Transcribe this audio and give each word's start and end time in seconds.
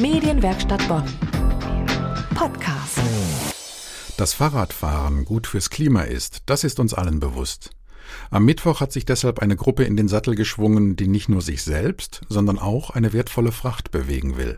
Medienwerkstatt 0.00 0.86
Bonn. 0.86 1.02
Podcast. 2.36 3.00
Dass 4.16 4.32
Fahrradfahren 4.32 5.24
gut 5.24 5.48
fürs 5.48 5.70
Klima 5.70 6.02
ist, 6.02 6.42
das 6.46 6.62
ist 6.62 6.78
uns 6.78 6.94
allen 6.94 7.18
bewusst. 7.18 7.70
Am 8.30 8.44
Mittwoch 8.44 8.80
hat 8.80 8.92
sich 8.92 9.06
deshalb 9.06 9.40
eine 9.40 9.56
Gruppe 9.56 9.82
in 9.82 9.96
den 9.96 10.06
Sattel 10.06 10.36
geschwungen, 10.36 10.94
die 10.94 11.08
nicht 11.08 11.28
nur 11.28 11.42
sich 11.42 11.64
selbst, 11.64 12.20
sondern 12.28 12.60
auch 12.60 12.90
eine 12.90 13.12
wertvolle 13.12 13.50
Fracht 13.50 13.90
bewegen 13.90 14.36
will. 14.36 14.54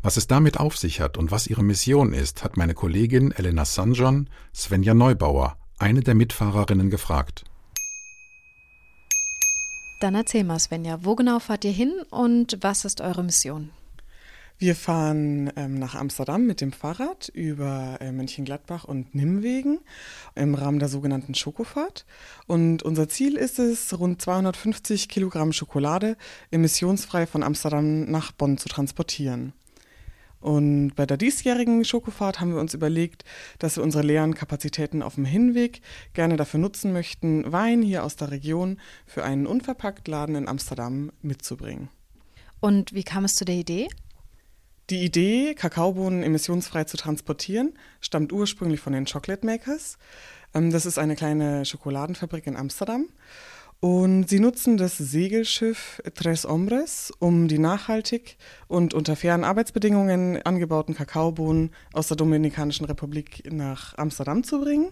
Was 0.00 0.16
es 0.16 0.28
damit 0.28 0.60
auf 0.60 0.76
sich 0.76 1.00
hat 1.00 1.18
und 1.18 1.32
was 1.32 1.48
ihre 1.48 1.64
Mission 1.64 2.12
ist, 2.12 2.44
hat 2.44 2.56
meine 2.56 2.74
Kollegin 2.74 3.32
Elena 3.32 3.64
Sanjon, 3.64 4.30
Svenja 4.54 4.94
Neubauer, 4.94 5.56
eine 5.76 6.02
der 6.02 6.14
Mitfahrerinnen, 6.14 6.90
gefragt. 6.90 7.42
Dann 10.00 10.14
erzähl 10.14 10.44
mal, 10.44 10.60
Svenja, 10.60 11.00
wo 11.02 11.16
genau 11.16 11.40
fahrt 11.40 11.64
ihr 11.64 11.72
hin 11.72 11.92
und 12.10 12.58
was 12.60 12.84
ist 12.84 13.00
eure 13.00 13.24
Mission? 13.24 13.70
Wir 14.64 14.74
fahren 14.74 15.52
ähm, 15.56 15.78
nach 15.78 15.94
Amsterdam 15.94 16.46
mit 16.46 16.62
dem 16.62 16.72
Fahrrad 16.72 17.28
über 17.28 17.98
äh, 18.00 18.10
Mönchengladbach 18.12 18.84
und 18.84 19.14
Nimwegen 19.14 19.78
im 20.36 20.54
Rahmen 20.54 20.78
der 20.78 20.88
sogenannten 20.88 21.34
Schokofahrt. 21.34 22.06
Und 22.46 22.82
unser 22.82 23.06
Ziel 23.06 23.36
ist 23.36 23.58
es, 23.58 23.98
rund 23.98 24.22
250 24.22 25.10
Kilogramm 25.10 25.52
Schokolade 25.52 26.16
emissionsfrei 26.50 27.26
von 27.26 27.42
Amsterdam 27.42 28.10
nach 28.10 28.32
Bonn 28.32 28.56
zu 28.56 28.70
transportieren. 28.70 29.52
Und 30.40 30.94
bei 30.94 31.04
der 31.04 31.18
diesjährigen 31.18 31.84
Schokofahrt 31.84 32.40
haben 32.40 32.54
wir 32.54 32.60
uns 32.60 32.72
überlegt, 32.72 33.26
dass 33.58 33.76
wir 33.76 33.82
unsere 33.82 34.02
leeren 34.02 34.32
Kapazitäten 34.32 35.02
auf 35.02 35.16
dem 35.16 35.26
Hinweg 35.26 35.82
gerne 36.14 36.38
dafür 36.38 36.60
nutzen 36.60 36.94
möchten, 36.94 37.52
Wein 37.52 37.82
hier 37.82 38.02
aus 38.02 38.16
der 38.16 38.30
Region 38.30 38.80
für 39.04 39.24
einen 39.24 39.46
Unverpacktladen 39.46 40.36
in 40.36 40.48
Amsterdam 40.48 41.12
mitzubringen. 41.20 41.90
Und 42.60 42.94
wie 42.94 43.04
kam 43.04 43.26
es 43.26 43.34
zu 43.34 43.44
der 43.44 43.56
Idee? 43.56 43.88
Die 44.90 45.02
Idee, 45.02 45.54
Kakaobohnen 45.54 46.22
emissionsfrei 46.22 46.84
zu 46.84 46.98
transportieren, 46.98 47.72
stammt 48.02 48.34
ursprünglich 48.34 48.80
von 48.80 48.92
den 48.92 49.06
Chocolate 49.06 49.46
Makers. 49.46 49.96
Ähm, 50.52 50.70
das 50.70 50.84
ist 50.84 50.98
eine 50.98 51.16
kleine 51.16 51.64
Schokoladenfabrik 51.64 52.46
in 52.46 52.56
Amsterdam. 52.56 53.06
Und 53.84 54.30
sie 54.30 54.40
nutzen 54.40 54.78
das 54.78 54.96
Segelschiff 54.96 56.00
Tres 56.14 56.46
Hombres, 56.46 57.12
um 57.18 57.48
die 57.48 57.58
nachhaltig 57.58 58.38
und 58.66 58.94
unter 58.94 59.14
fairen 59.14 59.44
Arbeitsbedingungen 59.44 60.40
angebauten 60.40 60.94
Kakaobohnen 60.94 61.70
aus 61.92 62.08
der 62.08 62.16
Dominikanischen 62.16 62.86
Republik 62.86 63.42
nach 63.52 63.94
Amsterdam 63.98 64.42
zu 64.42 64.62
bringen. 64.62 64.88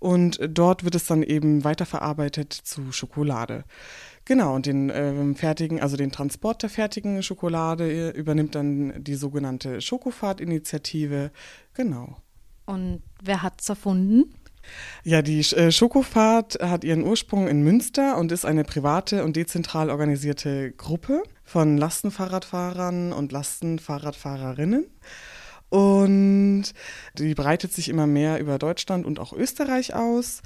Und 0.00 0.38
dort 0.50 0.84
wird 0.84 0.94
es 0.94 1.06
dann 1.06 1.22
eben 1.22 1.64
weiterverarbeitet 1.64 2.52
zu 2.52 2.92
Schokolade. 2.92 3.64
Genau, 4.26 4.54
und 4.54 4.66
den 4.66 4.92
ähm, 4.92 5.34
fertigen, 5.34 5.80
also 5.80 5.96
den 5.96 6.12
Transport 6.12 6.62
der 6.62 6.68
fertigen 6.68 7.22
Schokolade 7.22 8.10
übernimmt 8.10 8.54
dann 8.54 9.02
die 9.02 9.14
sogenannte 9.14 9.80
Schokofahrt-Initiative. 9.80 11.30
Genau. 11.72 12.18
Und 12.66 13.02
wer 13.22 13.42
hat 13.42 13.62
es 13.62 13.70
erfunden? 13.70 14.34
Ja, 15.04 15.22
die 15.22 15.40
äh, 15.40 15.70
Schokofahrt 15.70 16.58
hat 16.60 16.84
ihren 16.84 17.04
Ursprung 17.04 17.48
in 17.48 17.62
Münster 17.62 18.16
und 18.18 18.32
ist 18.32 18.44
eine 18.44 18.64
private 18.64 19.24
und 19.24 19.36
dezentral 19.36 19.90
organisierte 19.90 20.72
Gruppe 20.72 21.22
von 21.44 21.76
Lastenfahrradfahrern 21.76 23.12
und 23.12 23.32
Lastenfahrradfahrerinnen. 23.32 24.86
Und 25.68 26.64
die 27.18 27.34
breitet 27.34 27.72
sich 27.72 27.88
immer 27.88 28.06
mehr 28.06 28.40
über 28.40 28.58
Deutschland 28.58 29.04
und 29.06 29.18
auch 29.18 29.32
Österreich 29.32 29.94
aus. 29.94 30.42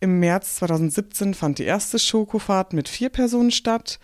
Im 0.00 0.20
März 0.20 0.56
2017 0.56 1.34
fand 1.34 1.58
die 1.58 1.64
erste 1.64 1.98
Schokofahrt 1.98 2.72
mit 2.72 2.88
vier 2.88 3.08
Personen 3.08 3.50
statt. 3.50 3.98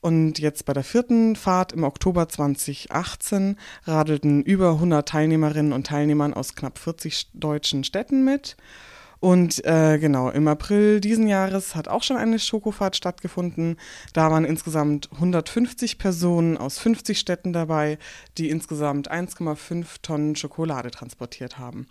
Und 0.00 0.38
jetzt 0.38 0.64
bei 0.66 0.72
der 0.72 0.84
vierten 0.84 1.36
Fahrt 1.36 1.72
im 1.72 1.84
Oktober 1.84 2.28
2018 2.28 3.56
radelten 3.84 4.42
über 4.42 4.72
100 4.72 5.08
Teilnehmerinnen 5.08 5.72
und 5.72 5.86
Teilnehmern 5.86 6.34
aus 6.34 6.54
knapp 6.54 6.78
40 6.78 7.30
deutschen 7.34 7.84
Städten 7.84 8.24
mit. 8.24 8.56
Und 9.20 9.64
äh, 9.64 9.98
genau, 9.98 10.30
im 10.30 10.46
April 10.48 11.00
diesen 11.00 11.26
Jahres 11.26 11.74
hat 11.74 11.88
auch 11.88 12.02
schon 12.02 12.16
eine 12.16 12.38
Schokofahrt 12.38 12.96
stattgefunden. 12.96 13.76
Da 14.12 14.30
waren 14.30 14.44
insgesamt 14.44 15.10
150 15.12 15.98
Personen 15.98 16.56
aus 16.56 16.78
50 16.78 17.18
Städten 17.18 17.52
dabei, 17.52 17.98
die 18.38 18.50
insgesamt 18.50 19.10
1,5 19.10 19.86
Tonnen 20.02 20.36
Schokolade 20.36 20.90
transportiert 20.90 21.58
haben. 21.58 21.86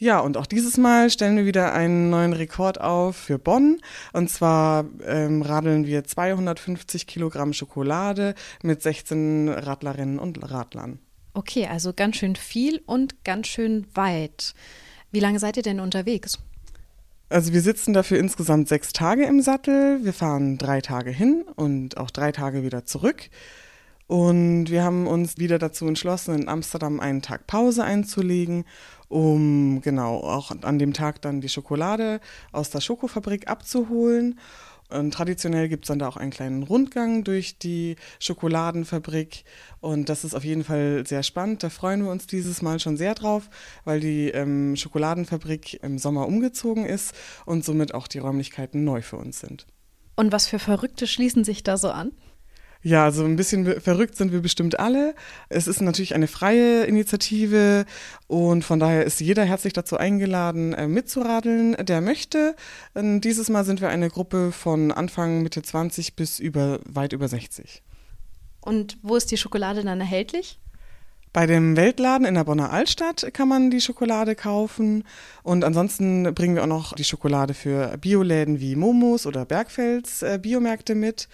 Ja, 0.00 0.20
und 0.20 0.38
auch 0.38 0.46
dieses 0.46 0.78
Mal 0.78 1.10
stellen 1.10 1.36
wir 1.36 1.44
wieder 1.44 1.74
einen 1.74 2.08
neuen 2.08 2.32
Rekord 2.32 2.80
auf 2.80 3.16
für 3.16 3.38
Bonn. 3.38 3.80
Und 4.14 4.30
zwar 4.30 4.86
ähm, 5.06 5.42
radeln 5.42 5.86
wir 5.86 6.04
250 6.04 7.06
Kilogramm 7.06 7.52
Schokolade 7.52 8.34
mit 8.62 8.80
16 8.80 9.50
Radlerinnen 9.50 10.18
und 10.18 10.50
Radlern. 10.50 11.00
Okay, 11.34 11.66
also 11.66 11.92
ganz 11.92 12.16
schön 12.16 12.34
viel 12.34 12.82
und 12.86 13.24
ganz 13.24 13.48
schön 13.48 13.86
weit. 13.94 14.54
Wie 15.12 15.20
lange 15.20 15.38
seid 15.38 15.58
ihr 15.58 15.62
denn 15.62 15.80
unterwegs? 15.80 16.38
Also 17.30 17.52
wir 17.52 17.62
sitzen 17.62 17.92
dafür 17.92 18.18
insgesamt 18.18 18.66
sechs 18.66 18.92
Tage 18.92 19.24
im 19.24 19.40
Sattel. 19.40 20.04
Wir 20.04 20.12
fahren 20.12 20.58
drei 20.58 20.80
Tage 20.80 21.10
hin 21.10 21.44
und 21.54 21.96
auch 21.96 22.10
drei 22.10 22.32
Tage 22.32 22.64
wieder 22.64 22.86
zurück. 22.86 23.30
Und 24.08 24.68
wir 24.68 24.82
haben 24.82 25.06
uns 25.06 25.38
wieder 25.38 25.60
dazu 25.60 25.86
entschlossen, 25.86 26.34
in 26.34 26.48
Amsterdam 26.48 26.98
einen 26.98 27.22
Tag 27.22 27.46
Pause 27.46 27.84
einzulegen, 27.84 28.64
um 29.08 29.80
genau 29.80 30.16
auch 30.16 30.50
an 30.62 30.80
dem 30.80 30.92
Tag 30.92 31.22
dann 31.22 31.40
die 31.40 31.48
Schokolade 31.48 32.20
aus 32.50 32.70
der 32.70 32.80
Schokofabrik 32.80 33.46
abzuholen. 33.48 34.40
Und 34.90 35.12
traditionell 35.12 35.68
gibt 35.68 35.84
es 35.84 35.88
dann 35.88 35.98
da 35.98 36.08
auch 36.08 36.16
einen 36.16 36.30
kleinen 36.30 36.62
Rundgang 36.62 37.24
durch 37.24 37.58
die 37.58 37.96
Schokoladenfabrik. 38.18 39.44
Und 39.80 40.08
das 40.08 40.24
ist 40.24 40.34
auf 40.34 40.44
jeden 40.44 40.64
Fall 40.64 41.06
sehr 41.06 41.22
spannend. 41.22 41.62
Da 41.62 41.70
freuen 41.70 42.04
wir 42.04 42.10
uns 42.10 42.26
dieses 42.26 42.62
Mal 42.62 42.80
schon 42.80 42.96
sehr 42.96 43.14
drauf, 43.14 43.48
weil 43.84 44.00
die 44.00 44.28
ähm, 44.28 44.76
Schokoladenfabrik 44.76 45.82
im 45.82 45.98
Sommer 45.98 46.26
umgezogen 46.26 46.84
ist 46.86 47.14
und 47.46 47.64
somit 47.64 47.94
auch 47.94 48.08
die 48.08 48.18
Räumlichkeiten 48.18 48.84
neu 48.84 49.02
für 49.02 49.16
uns 49.16 49.40
sind. 49.40 49.66
Und 50.16 50.32
was 50.32 50.46
für 50.46 50.58
Verrückte 50.58 51.06
schließen 51.06 51.44
sich 51.44 51.62
da 51.62 51.78
so 51.78 51.90
an? 51.90 52.12
Ja, 52.82 53.04
also 53.04 53.24
ein 53.24 53.36
bisschen 53.36 53.80
verrückt 53.80 54.16
sind 54.16 54.32
wir 54.32 54.40
bestimmt 54.40 54.80
alle. 54.80 55.14
Es 55.50 55.66
ist 55.66 55.82
natürlich 55.82 56.14
eine 56.14 56.26
freie 56.26 56.84
Initiative 56.84 57.84
und 58.26 58.64
von 58.64 58.80
daher 58.80 59.04
ist 59.04 59.20
jeder 59.20 59.44
herzlich 59.44 59.74
dazu 59.74 59.98
eingeladen, 59.98 60.72
äh, 60.72 60.88
mitzuradeln, 60.88 61.76
der 61.84 62.00
möchte. 62.00 62.56
Und 62.94 63.20
dieses 63.20 63.50
Mal 63.50 63.64
sind 63.64 63.82
wir 63.82 63.90
eine 63.90 64.08
Gruppe 64.08 64.50
von 64.50 64.92
Anfang 64.92 65.42
Mitte 65.42 65.60
20 65.62 66.16
bis 66.16 66.38
über 66.38 66.80
weit 66.86 67.12
über 67.12 67.28
60. 67.28 67.82
Und 68.62 68.96
wo 69.02 69.16
ist 69.16 69.30
die 69.30 69.36
Schokolade 69.36 69.84
dann 69.84 70.00
erhältlich? 70.00 70.58
Bei 71.32 71.46
dem 71.46 71.76
Weltladen 71.76 72.26
in 72.26 72.34
der 72.34 72.44
Bonner 72.44 72.72
Altstadt 72.72 73.32
kann 73.32 73.46
man 73.46 73.70
die 73.70 73.80
Schokolade 73.80 74.34
kaufen. 74.34 75.04
Und 75.42 75.64
ansonsten 75.64 76.34
bringen 76.34 76.56
wir 76.56 76.62
auch 76.62 76.68
noch 76.68 76.94
die 76.94 77.04
Schokolade 77.04 77.52
für 77.54 77.96
Bioläden 77.98 78.58
wie 78.58 78.74
Momos 78.74 79.26
oder 79.26 79.44
Bergfels 79.44 80.22
äh, 80.22 80.38
Biomärkte 80.42 80.94
mit. 80.94 81.28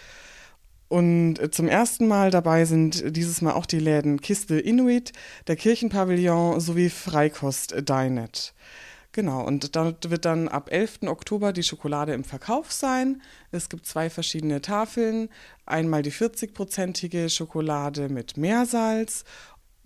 Und 0.88 1.38
äh, 1.38 1.50
zum 1.50 1.68
ersten 1.68 2.06
Mal 2.06 2.30
dabei 2.30 2.64
sind 2.64 3.16
dieses 3.16 3.42
Mal 3.42 3.52
auch 3.52 3.66
die 3.66 3.80
Läden 3.80 4.20
Kiste 4.20 4.58
Inuit, 4.58 5.12
der 5.46 5.56
Kirchenpavillon 5.56 6.60
sowie 6.60 6.90
Freikost 6.90 7.74
Dinet. 7.88 8.54
Genau, 9.16 9.42
und 9.42 9.74
dort 9.74 10.10
wird 10.10 10.26
dann 10.26 10.46
ab 10.46 10.70
11. 10.70 11.04
Oktober 11.06 11.54
die 11.54 11.62
Schokolade 11.62 12.12
im 12.12 12.22
Verkauf 12.22 12.70
sein. 12.70 13.22
Es 13.50 13.70
gibt 13.70 13.86
zwei 13.86 14.10
verschiedene 14.10 14.60
Tafeln. 14.60 15.30
Einmal 15.64 16.02
die 16.02 16.12
40-prozentige 16.12 17.30
Schokolade 17.30 18.10
mit 18.10 18.36
Meersalz 18.36 19.24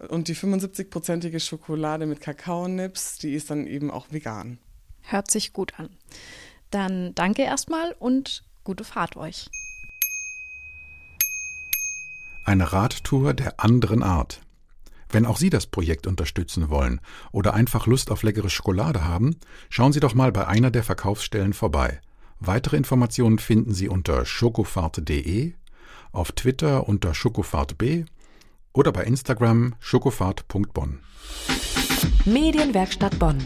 und 0.08 0.26
die 0.26 0.34
75-prozentige 0.34 1.38
Schokolade 1.38 2.06
mit 2.06 2.20
Kakaonips, 2.20 3.18
die 3.18 3.34
ist 3.34 3.50
dann 3.50 3.68
eben 3.68 3.90
auch 3.92 4.06
vegan. 4.10 4.58
Hört 5.02 5.30
sich 5.30 5.52
gut 5.52 5.78
an. 5.78 5.90
Dann 6.70 7.14
danke 7.14 7.42
erstmal 7.42 7.94
und 8.00 8.42
gute 8.64 8.82
Fahrt 8.82 9.16
euch. 9.16 9.48
Eine 12.50 12.72
Radtour 12.72 13.32
der 13.32 13.60
anderen 13.60 14.02
Art. 14.02 14.40
Wenn 15.08 15.24
auch 15.24 15.36
Sie 15.36 15.50
das 15.50 15.66
Projekt 15.66 16.08
unterstützen 16.08 16.68
wollen 16.68 17.00
oder 17.30 17.54
einfach 17.54 17.86
Lust 17.86 18.10
auf 18.10 18.24
leckere 18.24 18.50
Schokolade 18.50 19.04
haben, 19.04 19.36
schauen 19.68 19.92
Sie 19.92 20.00
doch 20.00 20.14
mal 20.14 20.32
bei 20.32 20.48
einer 20.48 20.72
der 20.72 20.82
Verkaufsstellen 20.82 21.52
vorbei. 21.52 22.00
Weitere 22.40 22.76
Informationen 22.76 23.38
finden 23.38 23.72
Sie 23.72 23.88
unter 23.88 24.26
schokofahrt.de, 24.26 25.52
auf 26.10 26.32
Twitter 26.32 26.88
unter 26.88 27.14
schokofahrtb 27.14 28.06
oder 28.72 28.90
bei 28.90 29.04
Instagram 29.04 29.76
schokofahrt.bonn. 29.78 30.98
Medienwerkstatt 32.24 33.16
Bonn. 33.20 33.38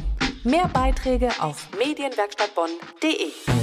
Mehr 0.44 0.68
Beiträge 0.68 1.28
auf 1.40 1.68
medienwerkstattbonn.de. 1.78 3.53